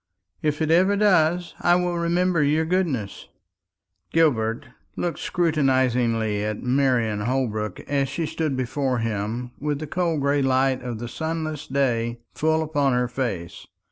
[0.41, 3.27] "If it ever does, I will remember your goodness."
[4.11, 10.41] Gilbert looked scrutinisingly at Marian Holbrook as she stood before him with the cold gray
[10.41, 13.67] light of the sunless day full upon her face.